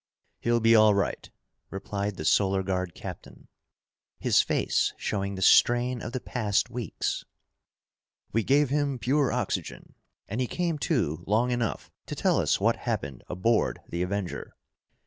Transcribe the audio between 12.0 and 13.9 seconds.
to tell us what happened aboard